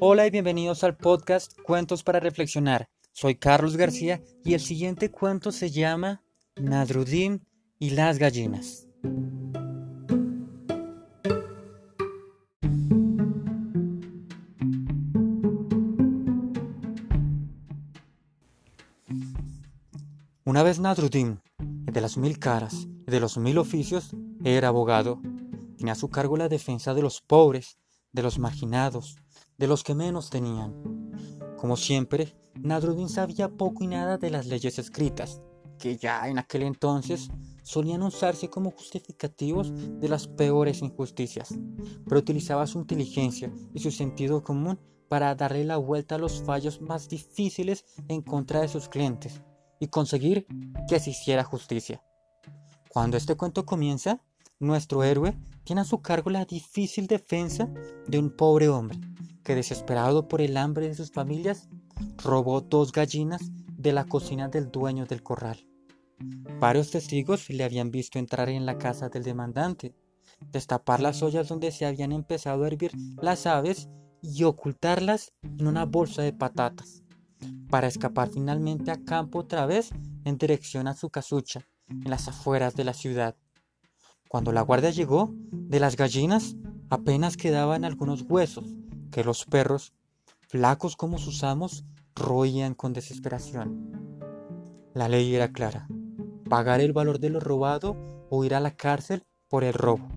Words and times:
Hola 0.00 0.28
y 0.28 0.30
bienvenidos 0.30 0.84
al 0.84 0.96
podcast 0.96 1.60
Cuentos 1.62 2.04
para 2.04 2.20
Reflexionar. 2.20 2.88
Soy 3.10 3.34
Carlos 3.34 3.76
García 3.76 4.22
y 4.44 4.54
el 4.54 4.60
siguiente 4.60 5.10
cuento 5.10 5.50
se 5.50 5.72
llama 5.72 6.22
Nadrudim 6.54 7.40
y 7.80 7.90
las 7.90 8.16
gallinas. 8.20 8.86
Una 20.44 20.62
vez 20.62 20.78
Nadrudim, 20.78 21.40
de 21.58 22.00
las 22.00 22.16
mil 22.16 22.38
caras 22.38 22.86
y 23.04 23.10
de 23.10 23.18
los 23.18 23.36
mil 23.36 23.58
oficios, 23.58 24.14
era 24.44 24.68
abogado. 24.68 25.20
Tenía 25.76 25.94
a 25.94 25.96
su 25.96 26.08
cargo 26.08 26.36
la 26.36 26.48
defensa 26.48 26.94
de 26.94 27.02
los 27.02 27.20
pobres, 27.20 27.78
de 28.12 28.22
los 28.22 28.38
marginados, 28.38 29.16
de 29.58 29.66
los 29.66 29.82
que 29.82 29.94
menos 29.94 30.30
tenían. 30.30 30.72
Como 31.58 31.76
siempre, 31.76 32.34
Nadruddin 32.54 33.08
sabía 33.08 33.48
poco 33.48 33.84
y 33.84 33.88
nada 33.88 34.16
de 34.16 34.30
las 34.30 34.46
leyes 34.46 34.78
escritas, 34.78 35.42
que 35.78 35.96
ya 35.96 36.28
en 36.28 36.38
aquel 36.38 36.62
entonces 36.62 37.28
solían 37.64 38.02
usarse 38.02 38.48
como 38.48 38.70
justificativos 38.70 39.72
de 40.00 40.08
las 40.08 40.28
peores 40.28 40.80
injusticias, 40.80 41.54
pero 42.06 42.20
utilizaba 42.20 42.66
su 42.66 42.78
inteligencia 42.78 43.52
y 43.74 43.80
su 43.80 43.90
sentido 43.90 44.42
común 44.42 44.78
para 45.08 45.34
darle 45.34 45.64
la 45.64 45.76
vuelta 45.76 46.14
a 46.14 46.18
los 46.18 46.42
fallos 46.42 46.80
más 46.80 47.08
difíciles 47.08 47.84
en 48.08 48.22
contra 48.22 48.60
de 48.60 48.68
sus 48.68 48.88
clientes 48.88 49.42
y 49.80 49.88
conseguir 49.88 50.46
que 50.88 51.00
se 51.00 51.10
hiciera 51.10 51.44
justicia. 51.44 52.02
Cuando 52.88 53.16
este 53.16 53.36
cuento 53.36 53.66
comienza, 53.66 54.22
nuestro 54.60 55.04
héroe 55.04 55.36
tiene 55.64 55.82
a 55.82 55.84
su 55.84 56.00
cargo 56.00 56.30
la 56.30 56.44
difícil 56.44 57.06
defensa 57.06 57.70
de 58.06 58.18
un 58.18 58.30
pobre 58.30 58.68
hombre 58.68 58.98
que 59.48 59.54
desesperado 59.54 60.28
por 60.28 60.42
el 60.42 60.58
hambre 60.58 60.88
de 60.88 60.94
sus 60.94 61.10
familias, 61.10 61.70
robó 62.22 62.60
dos 62.60 62.92
gallinas 62.92 63.40
de 63.78 63.94
la 63.94 64.04
cocina 64.04 64.48
del 64.48 64.70
dueño 64.70 65.06
del 65.06 65.22
corral. 65.22 65.66
Varios 66.60 66.90
testigos 66.90 67.48
le 67.48 67.64
habían 67.64 67.90
visto 67.90 68.18
entrar 68.18 68.50
en 68.50 68.66
la 68.66 68.76
casa 68.76 69.08
del 69.08 69.22
demandante, 69.22 69.94
destapar 70.52 71.00
las 71.00 71.22
ollas 71.22 71.48
donde 71.48 71.72
se 71.72 71.86
habían 71.86 72.12
empezado 72.12 72.62
a 72.62 72.66
hervir 72.66 72.92
las 73.22 73.46
aves 73.46 73.88
y 74.20 74.44
ocultarlas 74.44 75.32
en 75.42 75.66
una 75.66 75.86
bolsa 75.86 76.20
de 76.20 76.34
patatas, 76.34 77.02
para 77.70 77.86
escapar 77.86 78.28
finalmente 78.28 78.90
a 78.90 79.02
campo 79.02 79.38
otra 79.38 79.64
vez 79.64 79.92
en 80.26 80.36
dirección 80.36 80.88
a 80.88 80.94
su 80.94 81.08
casucha, 81.08 81.66
en 81.88 82.10
las 82.10 82.28
afueras 82.28 82.74
de 82.74 82.84
la 82.84 82.92
ciudad. 82.92 83.34
Cuando 84.28 84.52
la 84.52 84.60
guardia 84.60 84.90
llegó, 84.90 85.32
de 85.32 85.80
las 85.80 85.96
gallinas 85.96 86.54
apenas 86.90 87.38
quedaban 87.38 87.86
algunos 87.86 88.26
huesos 88.28 88.74
que 89.10 89.24
los 89.24 89.44
perros, 89.44 89.92
flacos 90.48 90.96
como 90.96 91.18
sus 91.18 91.44
amos, 91.44 91.84
roían 92.14 92.74
con 92.74 92.92
desesperación. 92.92 94.10
La 94.94 95.08
ley 95.08 95.34
era 95.34 95.52
clara, 95.52 95.86
pagar 96.48 96.80
el 96.80 96.92
valor 96.92 97.18
de 97.18 97.30
lo 97.30 97.40
robado 97.40 97.96
o 98.30 98.44
ir 98.44 98.54
a 98.54 98.60
la 98.60 98.74
cárcel 98.76 99.24
por 99.48 99.64
el 99.64 99.72
robo. 99.72 100.08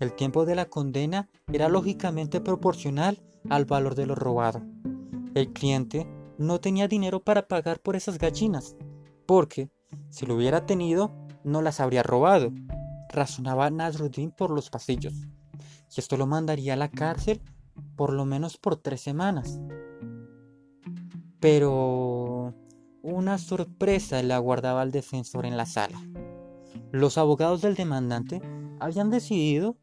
El 0.00 0.14
tiempo 0.14 0.44
de 0.44 0.54
la 0.54 0.66
condena 0.66 1.28
era 1.52 1.68
lógicamente 1.68 2.40
proporcional 2.40 3.22
al 3.48 3.64
valor 3.64 3.94
de 3.94 4.06
lo 4.06 4.14
robado. 4.14 4.62
El 5.34 5.52
cliente 5.52 6.06
no 6.38 6.60
tenía 6.60 6.88
dinero 6.88 7.22
para 7.22 7.46
pagar 7.48 7.80
por 7.80 7.96
esas 7.96 8.18
gallinas, 8.18 8.76
porque 9.26 9.70
si 10.10 10.26
lo 10.26 10.34
hubiera 10.34 10.66
tenido, 10.66 11.12
no 11.44 11.62
las 11.62 11.80
habría 11.80 12.02
robado, 12.02 12.52
razonaba 13.08 13.70
Nasruddin 13.70 14.30
por 14.30 14.50
los 14.50 14.70
pasillos, 14.70 15.14
y 15.94 16.00
esto 16.00 16.16
lo 16.16 16.26
mandaría 16.26 16.74
a 16.74 16.76
la 16.76 16.90
cárcel 16.90 17.42
por 18.02 18.14
lo 18.14 18.24
menos 18.24 18.56
por 18.56 18.74
tres 18.74 19.00
semanas. 19.00 19.60
Pero 21.38 22.52
una 23.00 23.38
sorpresa 23.38 24.20
le 24.24 24.34
aguardaba 24.34 24.82
al 24.82 24.90
defensor 24.90 25.46
en 25.46 25.56
la 25.56 25.66
sala. 25.66 26.02
Los 26.90 27.16
abogados 27.16 27.62
del 27.62 27.76
demandante 27.76 28.42
habían 28.80 29.08
decidido 29.08 29.76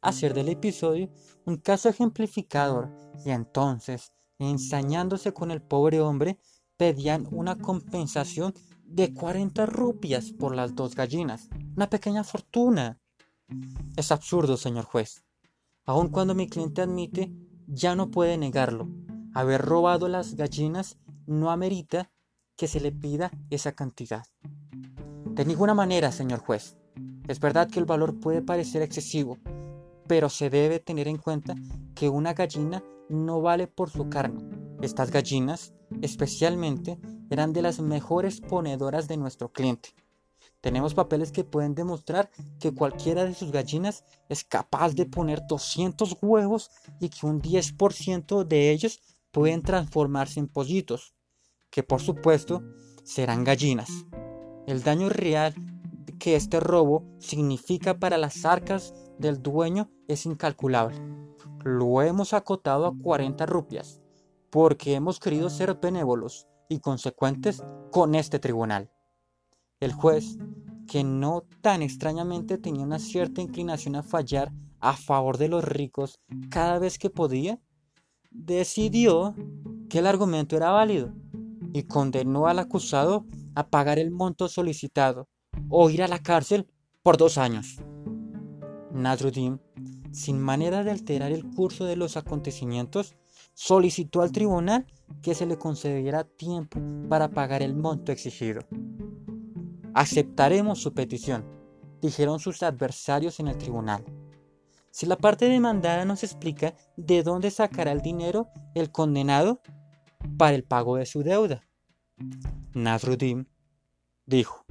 hacer 0.00 0.32
del 0.32 0.48
episodio 0.48 1.10
un 1.44 1.58
caso 1.58 1.90
ejemplificador 1.90 2.88
y 3.22 3.32
entonces, 3.32 4.14
ensañándose 4.38 5.34
con 5.34 5.50
el 5.50 5.60
pobre 5.60 6.00
hombre, 6.00 6.38
pedían 6.78 7.28
una 7.30 7.58
compensación 7.58 8.54
de 8.82 9.12
40 9.12 9.66
rupias 9.66 10.32
por 10.32 10.56
las 10.56 10.74
dos 10.74 10.94
gallinas, 10.94 11.50
una 11.76 11.90
pequeña 11.90 12.24
fortuna. 12.24 12.98
Es 13.94 14.10
absurdo, 14.10 14.56
señor 14.56 14.86
juez. 14.86 15.22
Aun 15.88 16.08
cuando 16.08 16.34
mi 16.34 16.46
cliente 16.46 16.82
admite, 16.82 17.30
ya 17.68 17.94
no 17.94 18.10
puede 18.10 18.36
negarlo. 18.38 18.88
Haber 19.34 19.62
robado 19.62 20.08
las 20.08 20.34
gallinas 20.34 20.98
no 21.26 21.50
amerita 21.50 22.10
que 22.56 22.66
se 22.66 22.80
le 22.80 22.90
pida 22.90 23.30
esa 23.50 23.72
cantidad. 23.72 24.24
De 25.26 25.44
ninguna 25.44 25.74
manera, 25.74 26.10
señor 26.10 26.40
juez. 26.40 26.76
Es 27.28 27.38
verdad 27.38 27.70
que 27.70 27.78
el 27.78 27.84
valor 27.84 28.18
puede 28.18 28.42
parecer 28.42 28.82
excesivo, 28.82 29.38
pero 30.08 30.30
se 30.30 30.50
debe 30.50 30.80
tener 30.80 31.06
en 31.06 31.18
cuenta 31.18 31.54
que 31.94 32.08
una 32.08 32.32
gallina 32.32 32.82
no 33.08 33.42
vale 33.42 33.66
por 33.66 33.90
su 33.90 34.08
carne. 34.08 34.48
Estas 34.80 35.10
gallinas, 35.10 35.74
especialmente, 36.00 36.98
eran 37.30 37.52
de 37.52 37.62
las 37.62 37.80
mejores 37.80 38.40
ponedoras 38.40 39.06
de 39.08 39.18
nuestro 39.18 39.52
cliente. 39.52 39.90
Tenemos 40.60 40.94
papeles 40.94 41.30
que 41.30 41.44
pueden 41.44 41.74
demostrar 41.74 42.30
que 42.58 42.74
cualquiera 42.74 43.24
de 43.24 43.34
sus 43.34 43.52
gallinas 43.52 44.04
es 44.28 44.42
capaz 44.42 44.94
de 44.94 45.06
poner 45.06 45.46
200 45.46 46.16
huevos 46.20 46.70
y 47.00 47.10
que 47.10 47.26
un 47.26 47.40
10% 47.40 48.44
de 48.44 48.70
ellos 48.70 49.00
pueden 49.30 49.62
transformarse 49.62 50.40
en 50.40 50.48
pollitos, 50.48 51.14
que 51.70 51.82
por 51.82 52.00
supuesto 52.00 52.62
serán 53.04 53.44
gallinas. 53.44 53.88
El 54.66 54.82
daño 54.82 55.08
real 55.08 55.54
que 56.18 56.34
este 56.34 56.58
robo 56.58 57.04
significa 57.20 57.98
para 57.98 58.18
las 58.18 58.44
arcas 58.44 58.92
del 59.18 59.40
dueño 59.40 59.90
es 60.08 60.26
incalculable. 60.26 61.00
Lo 61.64 62.02
hemos 62.02 62.32
acotado 62.32 62.86
a 62.86 62.94
40 62.96 63.46
rupias, 63.46 64.00
porque 64.50 64.94
hemos 64.94 65.20
querido 65.20 65.50
ser 65.50 65.78
benévolos 65.80 66.48
y 66.68 66.80
consecuentes 66.80 67.62
con 67.92 68.14
este 68.14 68.38
tribunal. 68.38 68.90
El 69.80 69.92
juez, 69.92 70.38
que 70.88 71.04
no 71.04 71.44
tan 71.60 71.82
extrañamente 71.82 72.58
tenía 72.58 72.82
una 72.82 72.98
cierta 72.98 73.40
inclinación 73.40 73.94
a 73.94 74.02
fallar 74.02 74.52
a 74.80 74.96
favor 74.96 75.38
de 75.38 75.48
los 75.48 75.62
ricos 75.62 76.18
cada 76.50 76.80
vez 76.80 76.98
que 76.98 77.10
podía, 77.10 77.60
decidió 78.32 79.36
que 79.88 80.00
el 80.00 80.08
argumento 80.08 80.56
era 80.56 80.72
válido 80.72 81.12
y 81.72 81.84
condenó 81.84 82.48
al 82.48 82.58
acusado 82.58 83.24
a 83.54 83.68
pagar 83.68 84.00
el 84.00 84.10
monto 84.10 84.48
solicitado 84.48 85.28
o 85.68 85.90
ir 85.90 86.02
a 86.02 86.08
la 86.08 86.18
cárcel 86.18 86.66
por 87.04 87.16
dos 87.16 87.38
años. 87.38 87.76
Nasruddin, 88.92 89.60
sin 90.10 90.40
manera 90.40 90.82
de 90.82 90.90
alterar 90.90 91.30
el 91.30 91.48
curso 91.50 91.84
de 91.84 91.94
los 91.94 92.16
acontecimientos, 92.16 93.14
solicitó 93.54 94.22
al 94.22 94.32
tribunal 94.32 94.86
que 95.22 95.36
se 95.36 95.46
le 95.46 95.56
concediera 95.56 96.24
tiempo 96.24 96.80
para 97.08 97.30
pagar 97.30 97.62
el 97.62 97.76
monto 97.76 98.10
exigido. 98.10 98.62
Aceptaremos 99.94 100.80
su 100.80 100.92
petición, 100.92 101.44
dijeron 102.00 102.40
sus 102.40 102.62
adversarios 102.62 103.40
en 103.40 103.48
el 103.48 103.58
tribunal. 103.58 104.04
Si 104.90 105.06
la 105.06 105.16
parte 105.16 105.48
demandada 105.48 106.04
nos 106.04 106.24
explica 106.24 106.74
de 106.96 107.22
dónde 107.22 107.50
sacará 107.50 107.92
el 107.92 108.00
dinero 108.00 108.48
el 108.74 108.90
condenado 108.90 109.60
para 110.36 110.54
el 110.54 110.64
pago 110.64 110.96
de 110.96 111.06
su 111.06 111.22
deuda. 111.22 111.62
Nasruddin 112.74 113.48
dijo, 114.26 114.64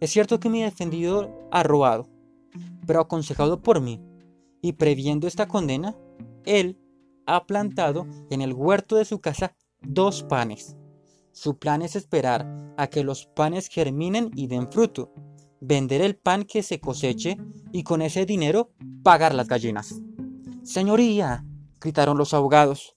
es 0.00 0.10
cierto 0.10 0.38
que 0.38 0.50
mi 0.50 0.62
defendido 0.62 1.48
ha 1.50 1.62
robado, 1.62 2.08
pero 2.86 3.00
aconsejado 3.00 3.62
por 3.62 3.80
mí 3.80 4.02
y 4.60 4.74
previendo 4.74 5.26
esta 5.26 5.48
condena, 5.48 5.96
él 6.44 6.78
ha 7.26 7.46
plantado 7.46 8.06
en 8.30 8.42
el 8.42 8.52
huerto 8.52 8.96
de 8.96 9.04
su 9.04 9.20
casa 9.20 9.56
dos 9.80 10.22
panes 10.22 10.76
su 11.36 11.58
plan 11.58 11.82
es 11.82 11.96
esperar 11.96 12.46
a 12.78 12.86
que 12.86 13.04
los 13.04 13.26
panes 13.26 13.68
germinen 13.68 14.30
y 14.34 14.46
den 14.46 14.72
fruto, 14.72 15.12
vender 15.60 16.00
el 16.00 16.16
pan 16.16 16.44
que 16.44 16.62
se 16.62 16.80
coseche 16.80 17.36
y 17.72 17.82
con 17.82 18.00
ese 18.00 18.24
dinero 18.24 18.70
pagar 19.02 19.34
las 19.34 19.46
gallinas. 19.46 20.00
Señoría, 20.62 21.44
gritaron 21.78 22.16
los 22.16 22.32
abogados, 22.32 22.94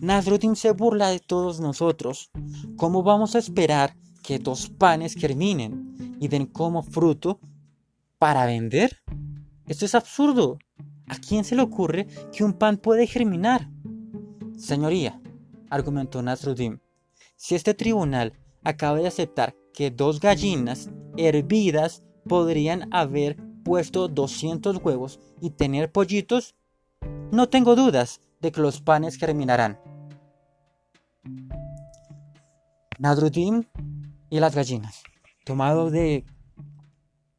Nasruddin 0.00 0.56
se 0.56 0.72
burla 0.72 1.08
de 1.08 1.20
todos 1.20 1.60
nosotros. 1.60 2.30
¿Cómo 2.78 3.02
vamos 3.02 3.34
a 3.34 3.38
esperar 3.38 3.94
que 4.22 4.38
dos 4.38 4.70
panes 4.70 5.14
germinen 5.14 6.16
y 6.18 6.28
den 6.28 6.46
como 6.46 6.82
fruto 6.82 7.40
para 8.18 8.46
vender? 8.46 9.02
Esto 9.66 9.84
es 9.84 9.94
absurdo. 9.94 10.58
¿A 11.08 11.16
quién 11.16 11.44
se 11.44 11.56
le 11.56 11.62
ocurre 11.62 12.06
que 12.32 12.42
un 12.42 12.54
pan 12.54 12.78
puede 12.78 13.06
germinar? 13.06 13.68
Señoría, 14.56 15.20
argumentó 15.68 16.22
Nasruddin, 16.22 16.80
si 17.42 17.56
este 17.56 17.74
tribunal 17.74 18.34
acaba 18.62 18.98
de 18.98 19.08
aceptar 19.08 19.56
que 19.74 19.90
dos 19.90 20.20
gallinas 20.20 20.90
hervidas 21.16 22.04
podrían 22.28 22.88
haber 22.94 23.36
puesto 23.64 24.06
200 24.06 24.76
huevos 24.76 25.18
y 25.40 25.50
tener 25.50 25.90
pollitos, 25.90 26.54
no 27.32 27.48
tengo 27.48 27.74
dudas 27.74 28.20
de 28.40 28.52
que 28.52 28.60
los 28.60 28.80
panes 28.80 29.16
germinarán. 29.16 29.80
Nadrudim 33.00 33.64
y 34.30 34.38
las 34.38 34.54
gallinas. 34.54 35.02
Tomado 35.44 35.90
de 35.90 36.24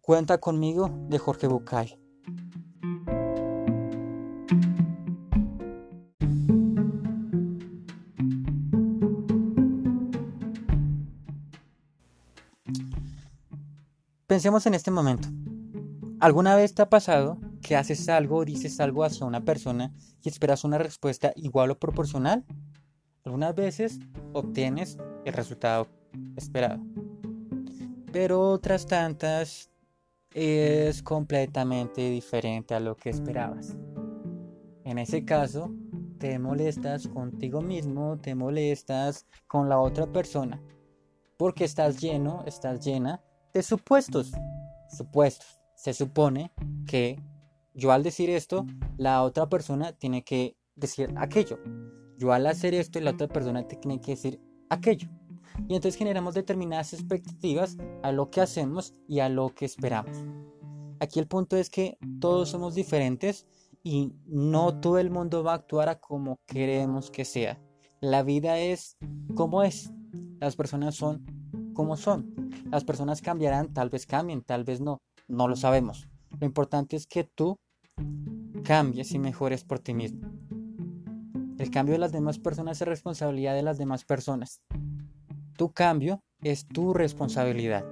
Cuenta 0.00 0.38
conmigo 0.38 0.90
de 1.10 1.18
Jorge 1.18 1.46
Bucay. 1.46 2.01
Pensemos 14.32 14.64
en 14.64 14.72
este 14.72 14.90
momento. 14.90 15.28
¿Alguna 16.18 16.56
vez 16.56 16.74
te 16.74 16.80
ha 16.80 16.88
pasado 16.88 17.38
que 17.60 17.76
haces 17.76 18.08
algo 18.08 18.38
o 18.38 18.44
dices 18.46 18.80
algo 18.80 19.04
hacia 19.04 19.26
una 19.26 19.44
persona 19.44 19.92
y 20.22 20.30
esperas 20.30 20.64
una 20.64 20.78
respuesta 20.78 21.34
igual 21.36 21.72
o 21.72 21.78
proporcional? 21.78 22.42
Algunas 23.26 23.54
veces 23.54 23.98
obtienes 24.32 24.96
el 25.26 25.34
resultado 25.34 25.86
esperado. 26.34 26.82
Pero 28.10 28.40
otras 28.40 28.86
tantas 28.86 29.70
es 30.32 31.02
completamente 31.02 32.08
diferente 32.08 32.74
a 32.74 32.80
lo 32.80 32.96
que 32.96 33.10
esperabas. 33.10 33.76
En 34.84 34.96
ese 34.96 35.26
caso, 35.26 35.74
te 36.16 36.38
molestas 36.38 37.06
contigo 37.06 37.60
mismo, 37.60 38.18
te 38.18 38.34
molestas 38.34 39.26
con 39.46 39.68
la 39.68 39.78
otra 39.78 40.06
persona, 40.06 40.58
porque 41.36 41.64
estás 41.64 42.00
lleno, 42.00 42.44
estás 42.46 42.82
llena 42.82 43.20
de 43.52 43.62
supuestos. 43.62 44.32
Supuestos. 44.88 45.60
Se 45.74 45.94
supone 45.94 46.52
que 46.86 47.20
yo 47.74 47.92
al 47.92 48.02
decir 48.02 48.30
esto, 48.30 48.66
la 48.96 49.22
otra 49.22 49.48
persona 49.48 49.92
tiene 49.92 50.24
que 50.24 50.56
decir 50.76 51.12
aquello. 51.16 51.58
Yo 52.18 52.32
al 52.32 52.46
hacer 52.46 52.74
esto, 52.74 53.00
la 53.00 53.12
otra 53.12 53.28
persona 53.28 53.66
tiene 53.66 54.00
que 54.00 54.12
decir 54.12 54.40
aquello 54.68 55.08
y 55.68 55.74
entonces 55.74 55.96
generamos 55.96 56.34
determinadas 56.34 56.92
expectativas 56.92 57.76
a 58.02 58.12
lo 58.12 58.30
que 58.30 58.40
hacemos 58.40 58.94
y 59.08 59.20
a 59.20 59.28
lo 59.28 59.54
que 59.54 59.64
esperamos. 59.64 60.24
Aquí 61.00 61.18
el 61.18 61.26
punto 61.26 61.56
es 61.56 61.68
que 61.68 61.98
todos 62.20 62.50
somos 62.50 62.74
diferentes 62.74 63.46
y 63.82 64.12
no 64.26 64.78
todo 64.80 64.98
el 64.98 65.10
mundo 65.10 65.42
va 65.42 65.52
a 65.52 65.56
actuar 65.56 65.88
a 65.88 65.98
como 66.00 66.40
queremos 66.46 67.10
que 67.10 67.24
sea. 67.24 67.60
La 68.00 68.22
vida 68.22 68.58
es 68.58 68.96
como 69.34 69.62
es. 69.62 69.92
Las 70.40 70.56
personas 70.56 70.94
son 70.94 71.24
como 71.72 71.96
son. 71.96 72.34
Las 72.70 72.84
personas 72.84 73.22
cambiarán, 73.22 73.72
tal 73.72 73.90
vez 73.90 74.06
cambien, 74.06 74.42
tal 74.42 74.64
vez 74.64 74.80
no. 74.80 74.98
No 75.28 75.48
lo 75.48 75.56
sabemos. 75.56 76.08
Lo 76.40 76.46
importante 76.46 76.96
es 76.96 77.06
que 77.06 77.24
tú 77.24 77.58
cambies 78.64 79.12
y 79.12 79.18
mejores 79.18 79.64
por 79.64 79.78
ti 79.78 79.94
mismo. 79.94 80.30
El 81.58 81.70
cambio 81.70 81.92
de 81.92 81.98
las 81.98 82.12
demás 82.12 82.38
personas 82.38 82.80
es 82.80 82.88
responsabilidad 82.88 83.54
de 83.54 83.62
las 83.62 83.78
demás 83.78 84.04
personas. 84.04 84.62
Tu 85.56 85.70
cambio 85.72 86.20
es 86.40 86.66
tu 86.66 86.92
responsabilidad. 86.92 87.84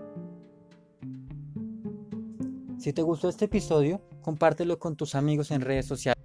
Si 2.78 2.92
te 2.92 3.02
gustó 3.02 3.28
este 3.28 3.44
episodio, 3.44 4.00
compártelo 4.22 4.78
con 4.78 4.96
tus 4.96 5.14
amigos 5.14 5.50
en 5.50 5.60
redes 5.60 5.86
sociales. 5.86 6.19